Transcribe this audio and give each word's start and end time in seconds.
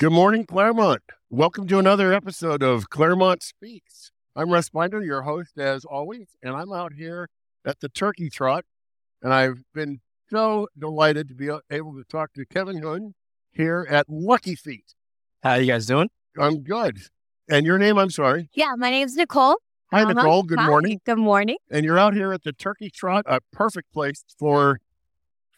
Good 0.00 0.12
morning, 0.12 0.46
Claremont. 0.46 1.02
Welcome 1.28 1.68
to 1.68 1.78
another 1.78 2.10
episode 2.10 2.62
of 2.62 2.88
Claremont 2.88 3.42
Speaks. 3.42 4.12
I'm 4.34 4.48
Russ 4.48 4.70
Binder, 4.70 5.02
your 5.02 5.20
host 5.20 5.58
as 5.58 5.84
always, 5.84 6.28
and 6.42 6.56
I'm 6.56 6.72
out 6.72 6.94
here 6.94 7.28
at 7.66 7.80
the 7.80 7.90
Turkey 7.90 8.30
Trot, 8.30 8.64
and 9.20 9.34
I've 9.34 9.62
been 9.74 10.00
so 10.30 10.68
delighted 10.78 11.28
to 11.28 11.34
be 11.34 11.50
able 11.70 11.92
to 11.92 12.04
talk 12.08 12.32
to 12.32 12.46
Kevin 12.46 12.78
Hoon 12.78 13.12
here 13.52 13.86
at 13.90 14.06
Lucky 14.08 14.54
Feet. 14.54 14.94
How 15.42 15.56
you 15.56 15.66
guys 15.66 15.84
doing? 15.84 16.08
I'm 16.38 16.62
good. 16.62 16.96
And 17.50 17.66
your 17.66 17.76
name, 17.76 17.98
I'm 17.98 18.08
sorry. 18.08 18.48
Yeah, 18.54 18.72
my 18.78 18.88
name's 18.88 19.16
Nicole. 19.16 19.58
Hi. 19.92 20.04
Nicole. 20.04 20.44
Good 20.44 20.60
Hi. 20.60 20.66
morning. 20.66 21.02
Good 21.04 21.18
morning. 21.18 21.58
And 21.70 21.84
you're 21.84 21.98
out 21.98 22.14
here 22.14 22.32
at 22.32 22.42
the 22.42 22.54
Turkey 22.54 22.88
Trot, 22.88 23.26
a 23.28 23.40
perfect 23.52 23.92
place 23.92 24.24
for 24.38 24.80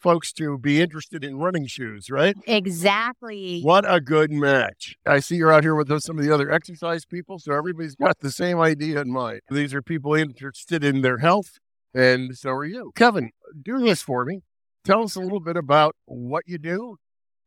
folks 0.03 0.33
to 0.33 0.57
be 0.57 0.81
interested 0.81 1.23
in 1.23 1.37
running 1.37 1.65
shoes, 1.65 2.09
right? 2.11 2.35
Exactly. 2.45 3.61
What 3.61 3.85
a 3.91 3.99
good 4.01 4.29
match. 4.31 4.95
I 5.05 5.19
see 5.19 5.37
you're 5.37 5.51
out 5.51 5.63
here 5.63 5.73
with 5.75 5.87
those- 5.87 6.03
some 6.03 6.19
of 6.19 6.25
the 6.25 6.33
other 6.33 6.51
exercise 6.51 7.05
people, 7.05 7.39
so 7.39 7.53
everybody's 7.53 7.95
got 7.95 8.19
the 8.19 8.29
same 8.31 8.59
idea 8.59 8.99
in 9.01 9.09
mind. 9.11 9.39
These 9.49 9.73
are 9.73 9.81
people 9.81 10.13
interested 10.13 10.83
in 10.83 11.01
their 11.01 11.19
health, 11.19 11.57
and 11.93 12.37
so 12.37 12.49
are 12.51 12.65
you. 12.65 12.91
Kevin, 12.95 13.31
do 13.59 13.79
this 13.79 14.01
for 14.01 14.25
me. 14.25 14.41
Tell 14.83 15.03
us 15.03 15.15
a 15.15 15.21
little 15.21 15.39
bit 15.39 15.55
about 15.55 15.95
what 16.05 16.43
you 16.45 16.57
do, 16.57 16.97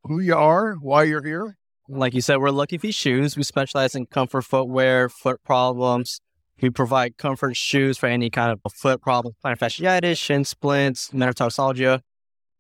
who 0.05 0.19
you 0.21 0.35
are, 0.35 0.75
why 0.81 1.03
you're 1.03 1.23
here. 1.23 1.59
Like 1.89 2.15
you 2.15 2.21
said, 2.23 2.39
we're 2.39 2.51
Lucky 2.51 2.79
Feet 2.79 2.95
Shoes. 2.95 3.37
We 3.37 3.43
specialize 3.43 3.95
in 3.95 4.07
comfort 4.07 4.43
footwear, 4.43 5.09
foot 5.09 5.45
problems. 5.45 6.21
We 6.63 6.71
provide 6.71 7.19
comfort 7.19 7.55
shoes 7.57 7.99
for 7.99 8.07
any 8.07 8.31
kind 8.31 8.51
of 8.51 8.73
foot 8.73 9.03
problems, 9.03 9.37
plantar 9.45 9.59
fasciitis, 9.59 10.19
shin 10.19 10.45
splints, 10.45 11.11
metatarsalgia. 11.11 12.01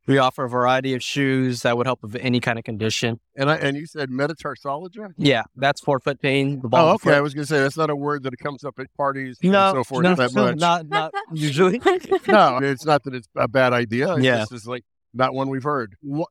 We 0.06 0.19
offer 0.19 0.45
a 0.45 0.48
variety 0.48 0.95
of 0.95 1.02
shoes 1.02 1.62
that 1.62 1.77
would 1.77 1.87
help 1.87 2.02
with 2.02 2.16
any 2.20 2.38
kind 2.41 2.59
of 2.59 2.65
condition. 2.65 3.19
And 3.37 3.51
I 3.51 3.56
and 3.56 3.77
you 3.77 3.87
said 3.87 4.09
metatarsology? 4.10 5.12
Yeah, 5.16 5.42
that's 5.56 5.80
for 5.80 5.98
foot 5.98 6.20
pain. 6.20 6.60
The 6.60 6.69
ball 6.69 6.88
Oh, 6.91 6.95
of 6.95 7.02
the 7.02 7.09
okay. 7.10 7.19
I 7.19 7.20
was 7.20 7.34
going 7.34 7.45
to 7.45 7.48
say 7.48 7.59
that's 7.60 7.77
not 7.77 7.91
a 7.91 7.96
word 7.96 8.23
that 8.23 8.37
comes 8.38 8.63
up 8.65 8.79
at 8.79 8.87
parties 8.96 9.38
No, 9.43 9.71
and 9.71 9.76
so 9.79 9.85
forth 9.85 10.04
no, 10.04 10.15
that 10.15 10.32
much. 10.35 10.57
not 10.59 10.88
not 10.88 11.13
usually. 11.32 11.79
no, 12.29 12.59
it's 12.63 12.85
not 12.85 13.02
that 13.04 13.15
it's 13.15 13.29
a 13.37 13.48
bad 13.48 13.73
idea. 13.73 14.15
It's 14.15 14.24
Yeah. 14.24 14.38
just 14.38 14.52
is 14.52 14.66
like 14.68 14.85
not 15.13 15.35
one 15.35 15.48
we've 15.48 15.63
heard. 15.65 15.96
What, 16.02 16.29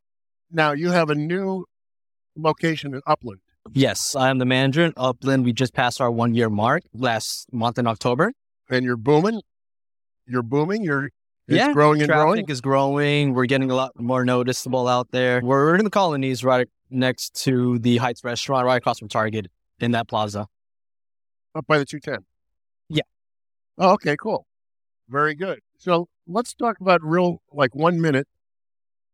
now 0.52 0.72
you 0.72 0.92
have 0.92 1.10
a 1.10 1.16
new 1.16 1.66
location 2.38 2.94
in 2.94 3.02
Upland. 3.08 3.40
yes, 3.74 4.16
I 4.16 4.30
am 4.30 4.38
the 4.38 4.46
manager 4.46 4.84
in 4.86 4.94
Upland. 4.96 5.44
We 5.44 5.54
just 5.54 5.74
passed 5.74 6.00
our 6.00 6.12
one 6.12 6.34
year 6.36 6.50
mark 6.50 6.84
last 6.94 7.52
month 7.52 7.78
in 7.80 7.88
October. 7.88 8.32
and 8.70 8.86
you're 8.86 8.98
booming. 8.98 9.42
You're 10.28 10.44
booming. 10.44 10.84
You're 10.84 11.10
it's 11.48 11.58
Yeah, 11.58 11.74
growing 11.74 12.02
and 12.02 12.10
Traffic 12.10 12.24
growing. 12.24 12.46
is 12.50 12.62
growing. 12.62 13.34
We're 13.34 13.46
getting 13.46 13.72
a 13.72 13.76
lot 13.76 13.92
more 14.00 14.26
noticeable 14.26 14.88
out 14.88 15.12
there. 15.12 15.42
We're 15.44 15.76
in 15.76 15.84
the 15.84 15.90
colonies 15.92 16.44
right 16.44 16.68
next 16.90 17.42
to 17.44 17.80
the 17.80 17.98
Heights 17.98 18.24
restaurant, 18.24 18.66
right 18.66 18.78
across 18.78 19.00
from 19.00 19.10
Target 19.10 19.48
in 19.80 19.92
that 19.92 20.08
plaza. 20.08 20.48
Up 21.54 21.66
by 21.68 21.78
the 21.78 21.86
210. 21.86 22.26
Yeah. 22.90 23.04
Oh, 23.78 23.92
okay, 23.94 24.16
cool. 24.18 24.46
Very 25.10 25.36
good. 25.36 25.60
So 25.78 26.08
let's 26.28 26.54
talk 26.54 26.80
about 26.82 27.02
real, 27.04 27.42
like 27.52 27.76
one 27.76 28.02
minute 28.02 28.28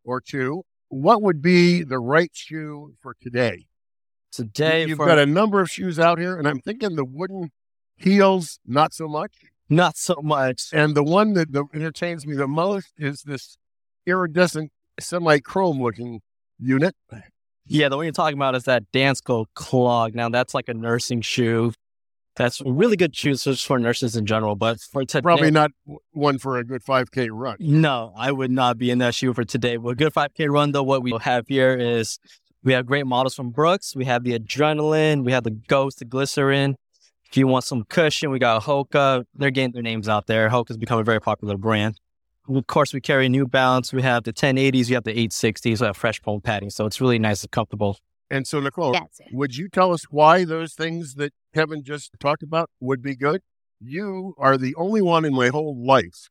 or 0.03 0.21
two. 0.21 0.63
What 0.89 1.21
would 1.21 1.41
be 1.41 1.83
the 1.83 1.99
right 1.99 2.31
shoe 2.33 2.93
for 3.01 3.15
today? 3.21 3.65
Today, 4.31 4.85
You've 4.87 4.97
for 4.97 5.05
got 5.05 5.19
a 5.19 5.25
number 5.25 5.59
of 5.59 5.69
shoes 5.69 5.99
out 5.99 6.17
here, 6.17 6.37
and 6.37 6.47
I'm 6.47 6.59
thinking 6.59 6.95
the 6.95 7.03
wooden 7.05 7.51
heels, 7.97 8.59
not 8.65 8.93
so 8.93 9.07
much. 9.07 9.33
Not 9.71 9.97
so 9.97 10.17
much. 10.21 10.69
And 10.73 10.95
the 10.95 11.03
one 11.03 11.33
that, 11.33 11.47
entertains 11.73 12.27
me 12.27 12.35
the 12.35 12.47
most 12.47 12.93
is 12.97 13.23
this 13.23 13.57
iridescent, 14.05 14.71
semi 14.99 15.39
chrome 15.39 15.81
looking 15.81 16.19
unit. 16.59 16.95
Yeah, 17.65 17.89
the 17.89 17.95
one 17.95 18.05
you're 18.05 18.11
talking 18.11 18.37
about 18.37 18.55
is 18.55 18.65
that 18.65 18.83
Dansko 18.91 19.45
clog. 19.55 20.13
Now, 20.13 20.29
that's 20.29 20.53
like 20.53 20.67
a 20.67 20.73
nursing 20.73 21.21
shoe. 21.21 21.73
That's 22.35 22.61
a 22.61 22.71
really 22.71 22.95
good 22.95 23.15
shoes 23.15 23.43
just 23.43 23.65
for 23.65 23.77
nurses 23.77 24.15
in 24.15 24.25
general, 24.25 24.55
but 24.55 24.79
for 24.79 25.03
today, 25.03 25.21
Probably 25.21 25.51
not 25.51 25.71
one 26.11 26.37
for 26.37 26.57
a 26.57 26.63
good 26.63 26.81
5K 26.81 27.29
run. 27.31 27.57
No, 27.59 28.13
I 28.15 28.31
would 28.31 28.51
not 28.51 28.77
be 28.77 28.89
in 28.89 28.99
that 28.99 29.15
shoe 29.15 29.33
for 29.33 29.43
today. 29.43 29.77
Well, 29.77 29.95
good 29.95 30.13
5K 30.13 30.49
run, 30.49 30.71
though, 30.71 30.83
what 30.83 31.03
we 31.03 31.13
have 31.21 31.47
here 31.47 31.75
is 31.77 32.19
we 32.63 32.71
have 32.71 32.85
great 32.85 33.05
models 33.05 33.35
from 33.35 33.49
Brooks. 33.49 33.95
We 33.95 34.05
have 34.05 34.23
the 34.23 34.37
Adrenaline. 34.37 35.25
We 35.25 35.33
have 35.33 35.43
the 35.43 35.51
Ghost, 35.51 35.99
the 35.99 36.05
Glycerin. 36.05 36.77
If 37.31 37.37
you 37.37 37.47
want 37.47 37.63
some 37.63 37.85
cushion, 37.85 38.29
we 38.29 38.39
got 38.39 38.63
Hoka. 38.63 39.23
They're 39.33 39.51
getting 39.51 39.71
their 39.71 39.81
names 39.81 40.09
out 40.09 40.27
there. 40.27 40.49
Hoka's 40.49 40.75
become 40.75 40.99
a 40.99 41.03
very 41.03 41.21
popular 41.21 41.55
brand. 41.55 41.97
Of 42.49 42.67
course, 42.67 42.93
we 42.93 42.99
carry 42.99 43.29
New 43.29 43.47
Balance. 43.47 43.93
We 43.93 44.01
have 44.01 44.25
the 44.25 44.33
1080s. 44.33 44.89
We 44.89 44.95
have 44.95 45.05
the 45.05 45.13
860s. 45.13 45.79
We 45.79 45.85
have 45.87 45.95
fresh 45.95 46.21
foam 46.21 46.41
padding. 46.41 46.69
So 46.69 46.85
it's 46.85 46.99
really 46.99 47.19
nice 47.19 47.41
and 47.43 47.51
comfortable. 47.51 47.97
And 48.29 48.45
so, 48.45 48.59
Nicole, 48.59 48.93
Yes. 48.93 49.21
would 49.31 49.55
you 49.55 49.69
tell 49.69 49.93
us 49.93 50.03
why 50.11 50.43
those 50.43 50.73
things 50.73 51.15
that 51.15 51.31
Kevin 51.53 51.83
just 51.85 52.11
talked 52.19 52.43
about 52.43 52.69
would 52.81 53.01
be 53.01 53.15
good? 53.15 53.41
You 53.79 54.33
are 54.37 54.57
the 54.57 54.75
only 54.75 55.01
one 55.01 55.23
in 55.23 55.33
my 55.33 55.47
whole 55.47 55.81
life 55.81 56.27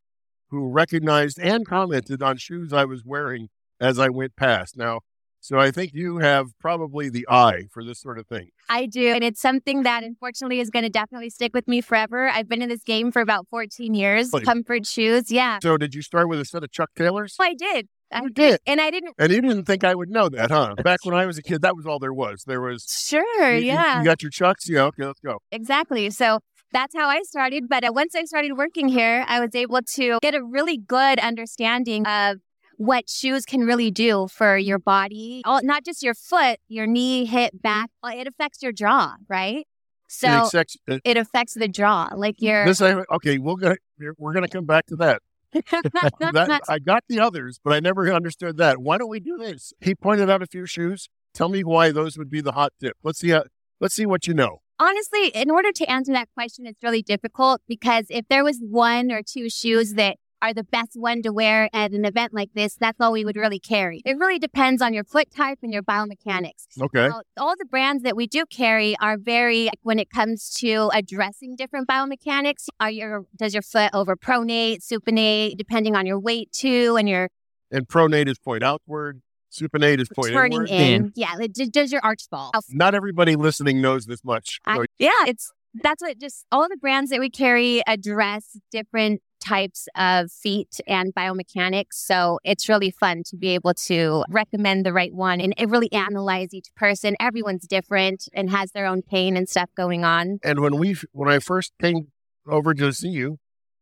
who 0.50 0.68
recognized 0.70 1.38
and 1.38 1.66
commented 1.66 2.22
on 2.22 2.36
shoes 2.36 2.74
I 2.74 2.84
was 2.84 3.04
wearing 3.06 3.48
as 3.80 3.98
I 3.98 4.10
went 4.10 4.36
past. 4.36 4.76
Now, 4.76 5.00
so 5.40 5.58
I 5.58 5.70
think 5.70 5.92
you 5.94 6.18
have 6.18 6.48
probably 6.60 7.08
the 7.08 7.26
eye 7.28 7.64
for 7.70 7.82
this 7.84 8.00
sort 8.00 8.18
of 8.18 8.26
thing. 8.26 8.50
I 8.68 8.86
do. 8.86 9.08
And 9.14 9.24
it's 9.24 9.40
something 9.40 9.82
that 9.84 10.02
unfortunately 10.04 10.60
is 10.60 10.70
going 10.70 10.84
to 10.84 10.90
definitely 10.90 11.30
stick 11.30 11.52
with 11.54 11.66
me 11.66 11.80
forever. 11.80 12.28
I've 12.28 12.48
been 12.48 12.62
in 12.62 12.68
this 12.68 12.82
game 12.84 13.10
for 13.10 13.20
about 13.22 13.46
14 13.50 13.94
years. 13.94 14.30
Comfort 14.44 14.86
shoes. 14.86 15.30
Yeah. 15.30 15.58
So, 15.62 15.76
did 15.76 15.94
you 15.94 16.02
start 16.02 16.28
with 16.28 16.40
a 16.40 16.44
set 16.44 16.62
of 16.62 16.70
Chuck 16.70 16.90
Taylors? 16.96 17.36
Oh, 17.40 17.44
I 17.44 17.54
did. 17.54 17.88
I 18.12 18.22
You 18.22 18.28
did. 18.30 18.34
did. 18.50 18.60
And 18.66 18.80
I 18.80 18.90
didn't. 18.90 19.14
And 19.18 19.32
you 19.32 19.40
didn't 19.40 19.64
think 19.64 19.84
I 19.84 19.94
would 19.94 20.10
know 20.10 20.28
that, 20.28 20.50
huh? 20.50 20.74
Back 20.84 21.04
when 21.04 21.14
I 21.14 21.26
was 21.26 21.38
a 21.38 21.42
kid, 21.42 21.62
that 21.62 21.76
was 21.76 21.86
all 21.86 21.98
there 21.98 22.12
was. 22.12 22.44
There 22.46 22.60
was, 22.60 22.84
Sure. 23.08 23.52
you- 23.54 23.60
you- 23.60 23.66
yeah. 23.66 23.98
You 24.00 24.04
got 24.04 24.22
your 24.22 24.30
Chucks? 24.30 24.68
Yeah, 24.68 24.82
okay, 24.84 25.04
let's 25.06 25.20
go. 25.20 25.38
Exactly. 25.52 26.10
So 26.10 26.40
that's 26.72 26.94
how 26.94 27.08
I 27.08 27.22
started. 27.22 27.68
But 27.68 27.84
uh, 27.84 27.92
once 27.94 28.14
I 28.14 28.24
started 28.24 28.56
working 28.56 28.88
here, 28.88 29.24
I 29.28 29.40
was 29.40 29.54
able 29.54 29.80
to 29.94 30.18
get 30.22 30.34
a 30.34 30.42
really 30.42 30.76
good 30.76 31.18
understanding 31.18 32.06
of 32.06 32.38
what 32.80 33.10
shoes 33.10 33.44
can 33.44 33.60
really 33.60 33.90
do 33.90 34.26
for 34.26 34.56
your 34.56 34.78
body, 34.78 35.42
All, 35.44 35.60
not 35.62 35.84
just 35.84 36.02
your 36.02 36.14
foot, 36.14 36.60
your 36.66 36.86
knee, 36.86 37.26
hip, 37.26 37.52
mm-hmm. 37.52 37.58
back. 37.58 37.90
Uh, 38.02 38.12
it 38.14 38.26
affects 38.26 38.62
your 38.62 38.72
jaw, 38.72 39.16
right? 39.28 39.66
So 40.08 40.28
It 40.28 40.32
accepts- 40.32 40.76
uh, 40.90 40.98
it 41.04 41.18
affects 41.18 41.52
the 41.52 41.68
jaw, 41.68 42.08
like 42.16 42.36
mm-hmm. 42.36 42.46
your. 42.46 42.64
this, 42.64 42.80
okay, 42.80 43.36
we'll 43.36 43.56
go, 43.56 43.76
we're 44.16 44.32
going 44.32 44.46
to 44.46 44.48
come 44.48 44.64
back 44.64 44.86
to 44.86 44.96
that. 44.96 45.20
that 45.52 46.60
I 46.70 46.78
got 46.78 47.04
the 47.06 47.20
others, 47.20 47.60
but 47.62 47.74
I 47.74 47.80
never 47.80 48.10
understood 48.10 48.56
that. 48.56 48.78
Why 48.78 48.96
don't 48.96 49.10
we 49.10 49.20
do 49.20 49.36
this? 49.36 49.74
He 49.82 49.94
pointed 49.94 50.30
out 50.30 50.42
a 50.42 50.46
few 50.46 50.64
shoes. 50.64 51.10
Tell 51.34 51.50
me 51.50 51.62
why 51.62 51.92
those 51.92 52.16
would 52.16 52.30
be 52.30 52.40
the 52.40 52.52
hot 52.52 52.72
tip. 52.80 52.96
Let's 53.02 53.18
see 53.18 53.28
how, 53.28 53.44
let's 53.78 53.94
see 53.94 54.06
what 54.06 54.26
you 54.26 54.32
know. 54.32 54.62
Honestly, 54.78 55.26
in 55.34 55.50
order 55.50 55.70
to 55.70 55.90
answer 55.90 56.12
that 56.14 56.30
question, 56.32 56.64
it's 56.64 56.82
really 56.82 57.02
difficult 57.02 57.60
because 57.68 58.06
if 58.08 58.26
there 58.30 58.42
was 58.42 58.58
one 58.58 59.12
or 59.12 59.22
two 59.22 59.50
shoes 59.50 59.94
that 59.94 60.16
are 60.42 60.54
the 60.54 60.64
best 60.64 60.92
one 60.94 61.22
to 61.22 61.32
wear 61.32 61.68
at 61.72 61.92
an 61.92 62.04
event 62.04 62.32
like 62.32 62.50
this, 62.54 62.74
that's 62.76 63.00
all 63.00 63.12
we 63.12 63.24
would 63.24 63.36
really 63.36 63.58
carry. 63.58 64.02
It 64.04 64.16
really 64.18 64.38
depends 64.38 64.80
on 64.82 64.94
your 64.94 65.04
foot 65.04 65.30
type 65.34 65.58
and 65.62 65.72
your 65.72 65.82
biomechanics. 65.82 66.66
Okay. 66.80 67.08
Now, 67.08 67.22
all 67.38 67.54
the 67.58 67.64
brands 67.64 68.02
that 68.02 68.16
we 68.16 68.26
do 68.26 68.44
carry 68.46 68.96
are 69.00 69.16
very 69.18 69.68
when 69.82 69.98
it 69.98 70.10
comes 70.10 70.50
to 70.54 70.90
addressing 70.94 71.56
different 71.56 71.88
biomechanics. 71.88 72.68
Are 72.80 72.90
your 72.90 73.26
does 73.36 73.54
your 73.54 73.62
foot 73.62 73.90
over 73.92 74.16
pronate, 74.16 74.78
supinate, 74.86 75.56
depending 75.56 75.94
on 75.96 76.06
your 76.06 76.18
weight 76.18 76.52
too, 76.52 76.96
and 76.96 77.08
your 77.08 77.28
And 77.70 77.86
pronate 77.86 78.28
is 78.28 78.38
point 78.38 78.62
outward. 78.62 79.22
Supinate 79.52 80.00
is 80.00 80.08
point 80.08 80.32
turning 80.32 80.66
inward. 80.68 80.70
in. 80.70 81.12
Yeah, 81.16 81.34
it- 81.40 81.72
does 81.72 81.90
your 81.92 82.00
arch 82.04 82.22
fall? 82.30 82.52
Not 82.70 82.94
everybody 82.94 83.34
listening 83.36 83.80
knows 83.80 84.06
this 84.06 84.24
much. 84.24 84.60
I- 84.64 84.86
yeah, 84.98 85.10
it's 85.26 85.50
that's 85.74 86.02
what 86.02 86.18
just 86.18 86.46
all 86.50 86.68
the 86.68 86.76
brands 86.76 87.10
that 87.10 87.20
we 87.20 87.30
carry 87.30 87.82
address 87.86 88.56
different 88.72 89.22
types 89.40 89.88
of 89.96 90.30
feet 90.30 90.80
and 90.86 91.14
biomechanics. 91.14 91.94
So 91.94 92.38
it's 92.44 92.68
really 92.68 92.90
fun 92.90 93.22
to 93.24 93.36
be 93.36 93.48
able 93.50 93.74
to 93.74 94.24
recommend 94.28 94.86
the 94.86 94.92
right 94.92 95.14
one 95.14 95.40
and 95.40 95.54
it 95.56 95.68
really 95.68 95.92
analyze 95.92 96.52
each 96.52 96.68
person. 96.74 97.16
Everyone's 97.18 97.66
different 97.66 98.28
and 98.32 98.50
has 98.50 98.72
their 98.72 98.86
own 98.86 99.02
pain 99.02 99.36
and 99.36 99.48
stuff 99.48 99.70
going 99.76 100.04
on. 100.04 100.38
and 100.44 100.60
when 100.60 100.76
we 100.76 100.96
when 101.12 101.28
I 101.28 101.38
first 101.38 101.72
came 101.80 102.08
over 102.46 102.74
to 102.74 102.92
see 102.92 103.08
you, 103.08 103.38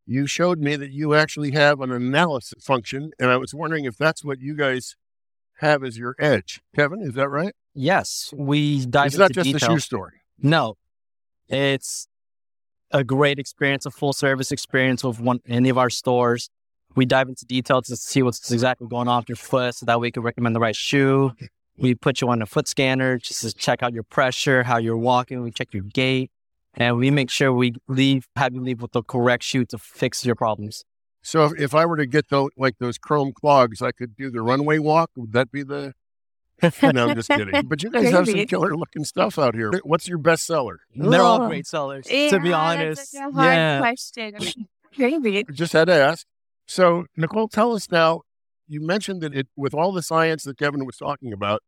you 0.06 0.26
showed 0.26 0.58
me 0.58 0.76
that 0.76 0.90
you 0.90 1.14
actually 1.14 1.50
have 1.50 1.80
an 1.80 1.92
analysis 1.92 2.64
function, 2.64 3.10
and 3.18 3.30
I 3.30 3.36
was 3.36 3.54
wondering 3.54 3.84
if 3.84 3.96
that's 3.96 4.24
what 4.24 4.40
you 4.40 4.54
guys 4.54 4.96
have 5.58 5.84
as 5.84 5.98
your 5.98 6.16
edge. 6.18 6.60
Kevin, 6.74 7.02
is 7.02 7.12
that 7.14 7.28
right? 7.28 7.54
Yes, 7.74 8.32
we 8.34 8.86
dive 8.86 9.06
it's 9.06 9.14
into 9.16 9.24
not 9.24 9.32
just 9.32 9.44
detail. 9.44 9.70
a 9.70 9.72
shoe 9.74 9.78
store. 9.80 10.14
No, 10.40 10.76
it's 11.48 12.08
a 12.90 13.04
great 13.04 13.38
experience, 13.38 13.86
a 13.86 13.90
full 13.90 14.12
service 14.12 14.52
experience 14.52 15.04
with 15.04 15.20
one 15.20 15.40
any 15.46 15.68
of 15.68 15.78
our 15.78 15.90
stores. 15.90 16.50
We 16.96 17.04
dive 17.04 17.28
into 17.28 17.44
detail 17.44 17.82
to 17.82 17.96
see 17.96 18.22
what's 18.22 18.50
exactly 18.50 18.88
going 18.88 19.08
on 19.08 19.18
with 19.20 19.28
your 19.28 19.36
foot, 19.36 19.74
so 19.74 19.86
that 19.86 20.00
we 20.00 20.10
can 20.10 20.22
recommend 20.22 20.56
the 20.56 20.60
right 20.60 20.74
shoe. 20.76 21.32
We 21.76 21.94
put 21.94 22.20
you 22.20 22.28
on 22.28 22.42
a 22.42 22.46
foot 22.46 22.66
scanner 22.66 23.18
just 23.18 23.42
to 23.42 23.52
check 23.52 23.82
out 23.82 23.92
your 23.92 24.02
pressure, 24.02 24.64
how 24.64 24.78
you're 24.78 24.96
walking. 24.96 25.42
We 25.42 25.50
check 25.52 25.72
your 25.72 25.84
gait, 25.84 26.30
and 26.74 26.96
we 26.96 27.10
make 27.10 27.30
sure 27.30 27.52
we 27.52 27.74
leave 27.86 28.26
have 28.36 28.54
you 28.54 28.62
leave 28.62 28.82
with 28.82 28.92
the 28.92 29.02
correct 29.02 29.44
shoe 29.44 29.64
to 29.66 29.78
fix 29.78 30.24
your 30.24 30.34
problems. 30.34 30.84
So 31.22 31.44
if, 31.44 31.60
if 31.60 31.74
I 31.74 31.84
were 31.84 31.96
to 31.96 32.06
get 32.06 32.30
those 32.30 32.50
like 32.56 32.78
those 32.78 32.98
chrome 32.98 33.32
clogs, 33.32 33.82
I 33.82 33.92
could 33.92 34.16
do 34.16 34.30
the 34.30 34.42
runway 34.42 34.78
walk. 34.78 35.10
Would 35.16 35.32
that 35.32 35.52
be 35.52 35.62
the 35.62 35.92
no, 36.82 37.08
I'm 37.08 37.14
just 37.14 37.28
kidding. 37.28 37.66
But 37.66 37.82
you 37.82 37.90
guys 37.92 38.10
have 38.10 38.26
some 38.26 38.46
killer 38.46 38.76
looking 38.76 39.04
stuff 39.04 39.38
out 39.38 39.54
here. 39.54 39.70
What's 39.84 40.08
your 40.08 40.18
best 40.18 40.46
seller? 40.46 40.80
They're 40.94 41.22
all 41.22 41.42
Ugh. 41.42 41.48
great 41.48 41.66
sellers, 41.66 42.06
Yeah, 42.10 42.30
to 42.30 42.40
be 42.40 42.52
honest. 42.52 43.12
That's 43.12 43.14
a 43.14 43.30
hard 43.30 43.54
yeah. 43.54 43.78
question. 43.78 44.34
Crazy. 44.96 45.44
Just 45.52 45.72
had 45.72 45.86
to 45.86 45.94
ask. 45.94 46.26
So, 46.66 47.06
Nicole, 47.16 47.48
tell 47.48 47.74
us 47.74 47.90
now. 47.90 48.22
You 48.66 48.80
mentioned 48.84 49.22
that 49.22 49.34
it, 49.34 49.46
with 49.56 49.72
all 49.72 49.92
the 49.92 50.02
science 50.02 50.44
that 50.44 50.58
Kevin 50.58 50.84
was 50.84 50.96
talking 50.96 51.32
about, 51.32 51.62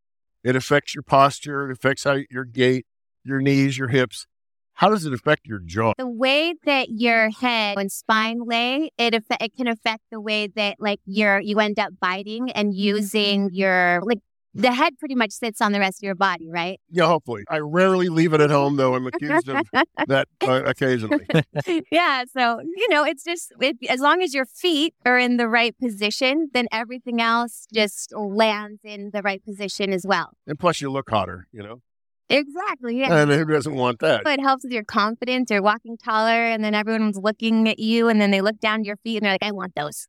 it 0.44 0.54
affects 0.56 0.94
your 0.94 1.02
posture, 1.02 1.70
it 1.70 1.72
affects 1.72 2.04
how 2.04 2.18
your 2.30 2.44
gait, 2.44 2.86
your 3.24 3.40
knees, 3.40 3.78
your 3.78 3.88
hips. 3.88 4.26
How 4.74 4.88
does 4.88 5.04
it 5.04 5.12
affect 5.12 5.46
your 5.46 5.58
jaw? 5.58 5.92
The 5.98 6.08
way 6.08 6.54
that 6.64 6.88
your 6.90 7.30
head 7.30 7.76
and 7.76 7.92
spine 7.92 8.40
lay, 8.46 8.90
it 8.96 9.12
affe- 9.12 9.36
it 9.42 9.54
can 9.54 9.66
affect 9.66 10.02
the 10.10 10.20
way 10.20 10.46
that 10.56 10.76
like 10.78 11.00
your 11.04 11.38
you 11.40 11.60
end 11.60 11.78
up 11.78 11.92
biting 12.00 12.50
and 12.52 12.74
using 12.74 13.50
your 13.52 14.00
like 14.02 14.20
the 14.54 14.72
head 14.72 14.98
pretty 14.98 15.14
much 15.14 15.32
sits 15.32 15.60
on 15.60 15.72
the 15.72 15.78
rest 15.78 16.02
of 16.02 16.06
your 16.06 16.14
body, 16.14 16.48
right? 16.50 16.80
Yeah, 16.90 17.06
hopefully. 17.06 17.44
I 17.48 17.58
rarely 17.58 18.08
leave 18.08 18.32
it 18.32 18.40
at 18.40 18.50
home, 18.50 18.76
though. 18.76 18.94
I'm 18.94 19.06
accused 19.06 19.48
of 19.48 19.64
that 20.08 20.28
uh, 20.42 20.62
occasionally. 20.64 21.26
yeah, 21.92 22.24
so 22.32 22.60
you 22.60 22.88
know, 22.88 23.04
it's 23.04 23.24
just 23.24 23.52
it, 23.60 23.76
as 23.88 24.00
long 24.00 24.22
as 24.22 24.34
your 24.34 24.46
feet 24.46 24.94
are 25.04 25.18
in 25.18 25.36
the 25.36 25.48
right 25.48 25.76
position, 25.78 26.50
then 26.52 26.66
everything 26.72 27.20
else 27.20 27.66
just 27.72 28.12
lands 28.14 28.80
in 28.84 29.10
the 29.12 29.22
right 29.22 29.42
position 29.44 29.92
as 29.92 30.04
well. 30.06 30.30
And 30.46 30.58
plus, 30.58 30.80
you 30.80 30.90
look 30.90 31.10
hotter, 31.10 31.46
you 31.52 31.62
know? 31.62 31.80
Exactly. 32.28 33.00
Yeah. 33.00 33.22
And 33.22 33.30
who 33.30 33.44
doesn't 33.44 33.74
want 33.74 33.98
that? 34.00 34.22
So 34.24 34.30
it 34.30 34.40
helps 34.40 34.62
with 34.62 34.72
your 34.72 34.84
confidence. 34.84 35.50
You're 35.50 35.62
walking 35.62 35.96
taller, 35.96 36.46
and 36.46 36.62
then 36.62 36.74
everyone's 36.74 37.18
looking 37.18 37.68
at 37.68 37.80
you, 37.80 38.08
and 38.08 38.20
then 38.20 38.30
they 38.30 38.40
look 38.40 38.60
down 38.60 38.84
your 38.84 38.96
feet, 38.96 39.16
and 39.16 39.24
they're 39.24 39.32
like, 39.32 39.42
"I 39.42 39.50
want 39.50 39.74
those." 39.74 40.06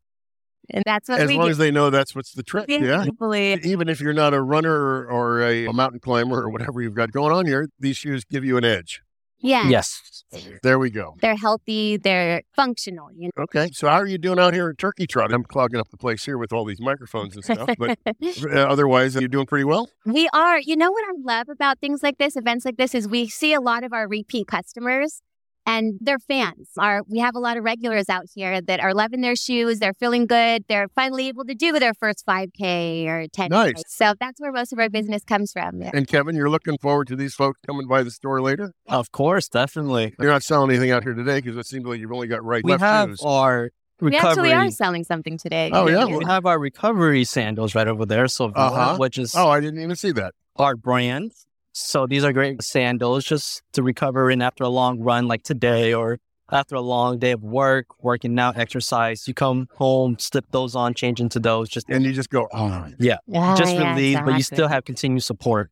And 0.74 0.84
that's 0.86 1.10
what 1.10 1.20
As 1.20 1.28
we 1.28 1.38
long 1.38 1.48
do. 1.48 1.52
as 1.52 1.58
they 1.58 1.72
know 1.72 1.90
that's 1.90 2.16
what's 2.16 2.34
the 2.34 2.44
trick. 2.44 2.66
Yeah. 2.70 3.04
Hopefully. 3.04 3.60
Even 3.64 3.90
if 3.90 4.00
you're 4.02 4.14
not 4.14 4.34
a 4.34 4.42
runner 4.42 4.74
or, 4.74 5.06
or 5.06 5.42
a, 5.42 5.66
a 5.66 5.74
mountain 5.74 6.00
climber 6.00 6.42
or 6.42 6.50
whatever 6.50 6.82
you've 6.82 6.96
got 6.96 7.12
going 7.12 7.34
on 7.34 7.46
here, 7.46 7.68
these 7.80 7.98
shoes 7.98 8.24
give 8.24 8.44
you 8.46 8.58
an 8.58 8.64
edge. 8.64 9.02
Yeah. 9.42 9.68
Yes. 9.68 10.24
There 10.64 10.80
we 10.80 10.92
go. 10.92 11.16
They're 11.22 11.36
healthy. 11.36 11.98
They're 11.98 12.44
functional. 12.56 13.10
You 13.14 13.32
Okay. 13.38 13.70
So, 13.74 13.90
how 13.90 13.96
are 13.96 14.06
you 14.06 14.18
doing 14.18 14.40
out 14.40 14.54
here 14.54 14.70
at 14.70 14.78
Turkey 14.78 15.08
Trot? 15.08 15.34
I'm 15.34 15.44
clogging 15.44 15.80
up 15.80 15.90
the 15.90 15.98
place 15.98 16.24
here 16.24 16.38
with 16.38 16.54
all 16.54 16.64
these 16.64 16.80
microphones 16.80 17.36
and 17.36 17.44
stuff, 17.44 17.70
but 17.78 17.98
know. 18.06 18.32
uh, 18.46 18.68
otherwise, 18.68 19.18
are 19.18 19.22
you 19.22 19.28
doing 19.28 19.48
pretty 19.48 19.66
well? 19.66 19.90
we 20.06 20.30
are. 20.32 20.60
You 20.60 20.78
know 20.78 20.92
what 20.92 21.04
I 21.04 21.14
love 21.22 21.50
about 21.50 21.80
things 21.80 22.04
like 22.04 22.18
this, 22.18 22.36
events 22.36 22.66
like 22.66 22.78
this, 22.78 22.94
is 22.96 23.08
we 23.08 23.28
see 23.28 23.54
a 23.54 23.60
lot 23.60 23.84
of 23.84 23.94
our 23.94 24.08
repeat 24.08 24.48
customers. 24.48 25.22
And 25.66 26.00
they're 26.02 26.18
fans. 26.20 26.70
Are 26.78 27.02
we 27.08 27.20
have 27.20 27.36
a 27.36 27.40
lot 27.40 27.56
of 27.56 27.64
regulars 27.64 28.10
out 28.10 28.26
here 28.34 28.62
that 28.62 28.80
are 28.80 28.94
loving 28.96 29.22
their 29.22 29.36
shoes. 29.36 29.78
They're 29.80 29.94
feeling 29.94 30.26
good. 30.26 30.66
They're 30.68 30.88
finally 30.96 31.28
able 31.28 31.46
to 31.46 31.54
do 31.54 31.72
their 31.80 31.94
first 31.94 32.26
5K 32.26 33.06
or 33.06 33.28
10K. 33.28 33.50
Nice. 33.50 33.84
So 33.88 34.14
that's 34.20 34.42
where 34.42 34.52
most 34.52 34.74
of 34.74 34.80
our 34.80 34.90
business 34.90 35.24
comes 35.24 35.52
from. 35.52 35.82
Yeah. 35.82 35.92
And 35.94 36.08
Kevin, 36.08 36.36
you're 36.36 36.50
looking 36.50 36.78
forward 36.80 37.08
to 37.10 37.16
these 37.16 37.36
folks 37.36 37.60
coming 37.66 37.88
by 37.88 38.02
the 38.02 38.10
store 38.12 38.42
later? 38.42 38.74
Of 38.88 39.12
course, 39.12 39.48
definitely. 39.50 40.16
You're 40.20 40.32
not 40.32 40.44
selling 40.44 40.72
anything 40.72 40.92
out 40.92 41.04
here 41.04 41.14
today 41.14 41.40
because 41.42 41.56
it 41.58 41.68
seems 41.68 41.86
like 41.86 42.00
you've 42.00 42.12
only 42.12 42.28
got 42.28 42.44
right 42.44 42.64
We 42.64 42.72
left 42.72 42.82
have 42.82 43.10
shoes. 43.10 43.22
our 43.24 43.70
We 44.00 44.18
actually 44.18 44.52
are 44.54 44.72
selling 44.72 45.04
something 45.04 45.38
today. 45.38 45.70
Oh, 45.72 45.88
yeah? 45.88 46.06
We 46.06 46.26
have 46.26 46.48
our 46.48 46.58
recovery 46.58 47.24
sandals 47.24 47.76
right 47.76 47.88
over 47.88 48.06
there. 48.06 48.28
So, 48.28 48.46
Uh-huh. 48.56 48.98
which 48.98 49.20
is 49.20 49.36
Oh, 49.36 49.48
I 49.50 49.60
didn't 49.60 49.80
even 49.82 49.96
see 49.96 50.12
that. 50.14 50.34
our 50.56 50.76
brand. 50.76 51.34
So 51.74 52.06
these 52.06 52.24
are 52.24 52.34
great 52.34 52.62
sandals 52.62 53.24
just 53.24 53.64
to 53.74 53.84
recover 53.84 54.30
in 54.30 54.42
after 54.42 54.64
a 54.64 54.70
long 54.70 55.00
run 55.00 55.28
like 55.28 55.44
today 55.44 55.94
or 55.94 56.20
after 56.52 56.76
a 56.76 56.82
long 56.82 57.18
day 57.18 57.32
of 57.32 57.44
work, 57.44 58.04
working 58.04 58.38
out, 58.38 58.58
exercise. 58.58 59.26
You 59.28 59.34
come 59.34 59.70
home, 59.76 60.18
slip 60.20 60.46
those 60.52 60.76
on, 60.76 60.94
change 60.94 61.22
into 61.22 61.40
those, 61.40 61.70
just 61.70 61.90
And 61.90 62.04
you 62.04 62.12
just 62.12 62.30
go, 62.30 62.48
oh, 62.54 62.88
yeah, 63.00 63.18
Yeah, 63.26 63.56
just 63.56 63.74
yeah, 63.74 63.92
relieved, 63.92 64.26
but 64.26 64.36
you 64.36 64.44
still 64.44 64.68
have 64.68 64.84
continued 64.84 65.24
support. 65.24 65.72